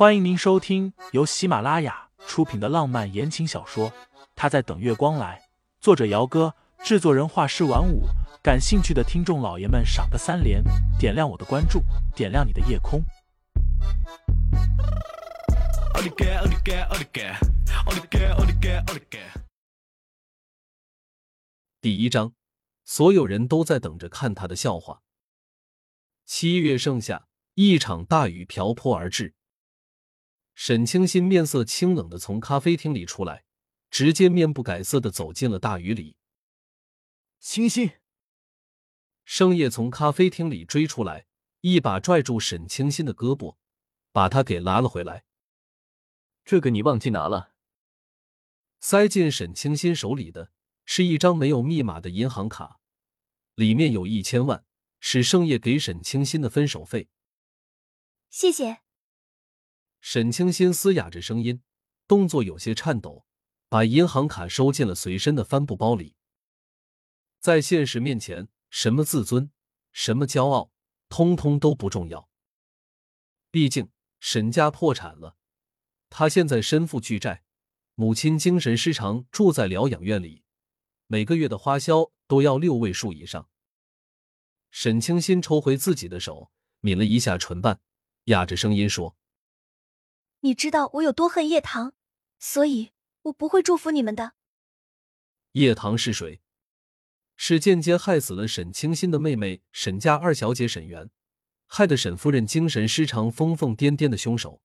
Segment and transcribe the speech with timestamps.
[0.00, 3.90] 欢迎您收听由喜马拉雅出品的浪漫言情小说
[4.34, 5.38] 《他在等月光来》，
[5.78, 8.04] 作者：姚哥，制作人：画师晚舞。
[8.42, 10.64] 感兴趣的听众老爷们，赏个三连，
[10.98, 11.82] 点亮我的关注，
[12.16, 13.04] 点亮你的夜空。
[21.82, 22.32] 第一章，
[22.86, 25.02] 所有人都在等着看他的笑话。
[26.24, 29.34] 七月盛夏，一场大雨瓢泼而至。
[30.62, 33.44] 沈清新面色清冷的从咖啡厅里出来，
[33.88, 36.18] 直接面不改色的走进了大雨里。
[37.38, 37.92] 清新，
[39.24, 41.24] 盛夜从咖啡厅里追出来，
[41.62, 43.56] 一把拽住沈清新的胳膊，
[44.12, 45.24] 把他给拉了回来。
[46.44, 47.54] 这个你忘记拿了。
[48.80, 50.52] 塞进沈清新手里的
[50.84, 52.80] 是一张没有密码的银行卡，
[53.54, 54.66] 里面有一千万，
[54.98, 57.08] 是盛夜给沈清新的分手费。
[58.28, 58.82] 谢谢。
[60.00, 61.62] 沈清新嘶哑着声音，
[62.08, 63.26] 动作有些颤抖，
[63.68, 66.16] 把银行卡收进了随身的帆布包里。
[67.38, 69.50] 在现实面前，什么自尊，
[69.92, 70.72] 什么骄傲，
[71.08, 72.28] 通通都不重要。
[73.50, 75.36] 毕竟沈家破产了，
[76.08, 77.44] 他现在身负巨债，
[77.94, 80.44] 母亲精神失常，住在疗养院里，
[81.06, 83.48] 每个月的花销都要六位数以上。
[84.70, 87.80] 沈清新抽回自己的手，抿了一下唇瓣，
[88.24, 89.16] 哑着声音说。
[90.40, 91.92] 你知道我有多恨叶棠，
[92.38, 94.32] 所以我不会祝福你们的。
[95.52, 96.40] 叶棠是谁？
[97.36, 101.10] 是间接害死了沈清新的妹妹沈家二小姐沈媛，
[101.66, 104.62] 害得沈夫人精神失常、疯疯癫癫的凶手。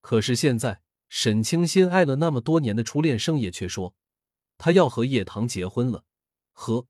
[0.00, 3.94] 可是现在，沈清新爱了那么多年的初恋盛夜却说，
[4.58, 6.04] 他要和叶棠结婚了。
[6.52, 6.86] 和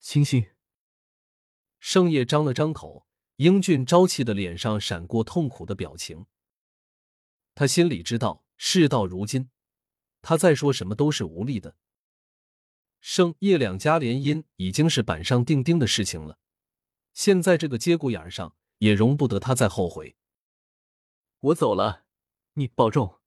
[0.00, 0.46] 清新，
[1.78, 6.26] 盛夜张了张口，英俊朝气的脸上闪过痛苦的表情。
[7.58, 9.50] 他心里知道，事到如今，
[10.22, 11.74] 他再说什么都是无力的。
[13.00, 16.38] 盛叶两家联姻已经是板上钉钉的事情了，
[17.12, 20.14] 现在这个节骨眼上也容不得他再后悔。
[21.40, 22.04] 我走了，
[22.52, 23.18] 你保重。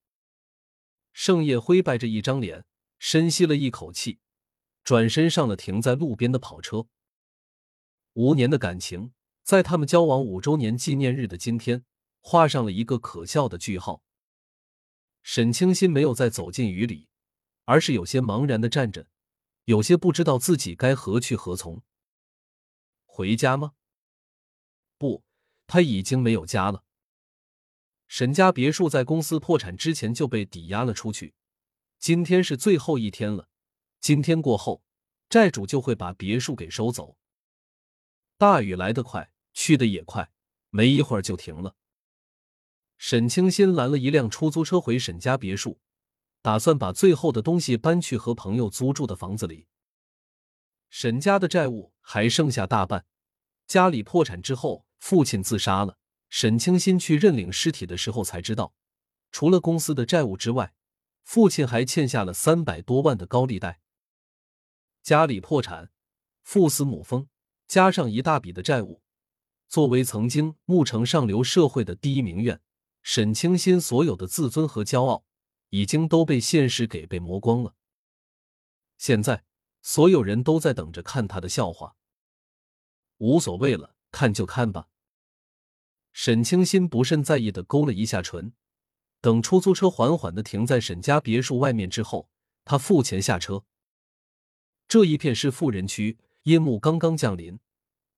[1.11, 2.63] 盛叶灰白着一张脸，
[2.99, 4.21] 深吸了一口气，
[4.81, 6.87] 转身上了停在路边的跑车。
[8.13, 9.11] 五年的感情，
[9.43, 11.83] 在他们交往五周年纪念日的今天，
[12.21, 14.01] 画上了一个可笑的句号。
[15.33, 17.07] 沈清新没有再走进雨里，
[17.63, 19.07] 而是有些茫然的站着，
[19.63, 21.81] 有些不知道自己该何去何从。
[23.05, 23.71] 回家吗？
[24.97, 25.23] 不，
[25.67, 26.83] 他已经没有家了。
[28.09, 31.33] 沈家别墅在公司破产之前就被抵押了出去，
[31.97, 33.47] 今天是最后一天了。
[34.01, 34.83] 今天过后，
[35.29, 37.15] 债主就会把别墅给收走。
[38.37, 40.29] 大雨来得快，去的也快，
[40.71, 41.77] 没一会儿就停了。
[43.03, 45.79] 沈清新拦了一辆出租车回沈家别墅，
[46.43, 49.65] 打算把最后的东西搬去和朋友租住的房子里。
[50.91, 53.03] 沈家的债务还剩下大半，
[53.65, 55.97] 家里破产之后，父亲自杀了。
[56.29, 58.75] 沈清新去认领尸体的时候才知道，
[59.31, 60.75] 除了公司的债务之外，
[61.23, 63.81] 父亲还欠下了三百多万的高利贷。
[65.01, 65.89] 家里破产，
[66.43, 67.27] 父死母疯，
[67.67, 69.01] 加上一大笔的债务，
[69.67, 72.61] 作为曾经牧城上流社会的第一名媛。
[73.01, 75.25] 沈清新所有的自尊和骄傲，
[75.69, 77.75] 已经都被现实给被磨光了。
[78.97, 79.43] 现在，
[79.81, 81.95] 所有人都在等着看他的笑话。
[83.17, 84.87] 无所谓了，看就看吧。
[86.13, 88.53] 沈清新不甚在意的勾了一下唇。
[89.21, 92.27] 等出租车缓缓的停在沈家别墅外面之后，
[92.65, 93.63] 他付钱下车。
[94.87, 97.59] 这一片是富人区，夜幕刚刚降临，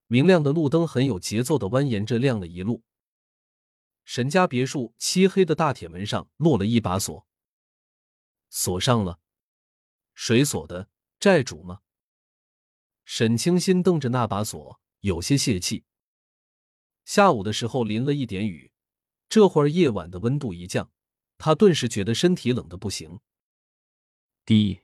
[0.08, 2.84] 明亮的路灯很有节奏的蜿蜒着亮了一路。
[4.06, 7.26] 沈家别墅漆黑的大铁门上落了一把锁，
[8.50, 9.20] 锁上了。
[10.14, 10.90] 谁锁的？
[11.20, 11.80] 债主吗？
[13.06, 15.86] 沈清新瞪着那把锁，有些泄气。
[17.06, 18.72] 下午的时候淋了一点雨，
[19.28, 20.92] 这会儿夜晚的温度一降，
[21.38, 23.20] 他顿时觉得身体冷的不行。
[24.46, 24.82] 滴，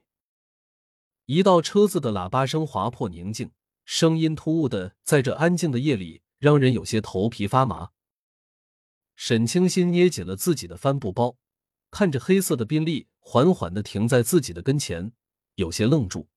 [1.25, 3.51] 一道车子的喇叭声划破宁静，
[3.85, 7.91] 声音突兀的，在这安静的夜里，让人有些头皮发麻。
[9.21, 11.35] 沈清新捏紧了自己的帆布包，
[11.91, 15.11] 看着黑色的宾利缓缓的停在自己的跟前，
[15.55, 16.29] 有些愣住。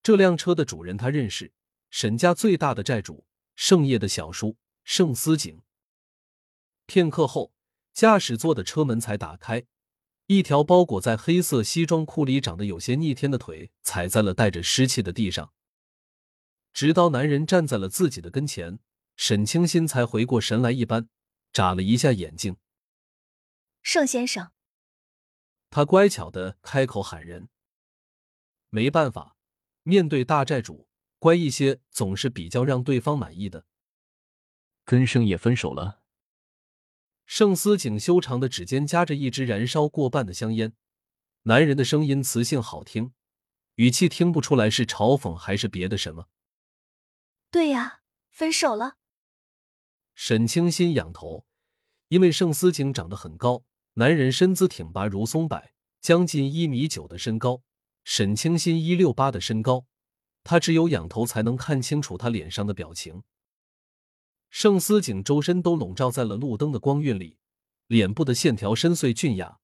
[0.00, 1.52] 这辆车的主人他认识，
[1.90, 3.26] 沈家最大的债主
[3.56, 5.60] 盛业的小叔盛思景。
[6.86, 7.52] 片刻后，
[7.92, 9.66] 驾驶座的车门才打开，
[10.28, 15.52] 一条包裹在黑色西装裤里、长得有些逆天的腿踩在了带着湿气的地上。
[16.72, 18.78] 直到男人站在了自己的跟前，
[19.16, 21.08] 沈清新才回过神来，一般。
[21.56, 22.58] 眨了一下眼睛。
[23.82, 24.52] 盛先生，
[25.70, 27.48] 他乖巧的开口喊人。
[28.68, 29.38] 没办法，
[29.82, 30.86] 面对大债主，
[31.18, 33.64] 乖一些总是比较让对方满意的。
[34.84, 36.02] 跟盛也分手了。
[37.24, 40.74] 盛思景修长的指尖夹着一支燃烧过半的香烟，
[41.44, 43.14] 男人的声音磁性好听，
[43.76, 46.28] 语气听不出来是嘲讽还是别的什么。
[47.50, 48.98] 对呀，分手了。
[50.16, 51.44] 沈清心仰头，
[52.08, 55.62] 因为盛思景长得很高，男人身姿挺拔如松柏，
[56.00, 57.62] 将近一米九的身高。
[58.02, 59.86] 沈清心一六八的身高，
[60.42, 63.24] 他只有仰头才能看清楚他脸上的表情。
[64.48, 67.36] 盛思景周身都笼罩在了路灯的光晕里，
[67.86, 69.58] 脸部的线条深邃俊雅，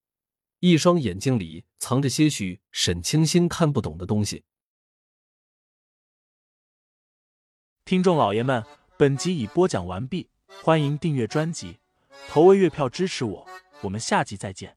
[0.58, 4.44] 一双眼睛里藏着些许沈清心看不懂的东西。
[7.86, 8.62] 听众老爷们，
[8.98, 10.28] 本集已播讲完毕，
[10.60, 11.78] 欢迎订阅专辑，
[12.28, 13.46] 投喂月票支持我，
[13.80, 14.76] 我们下集再见。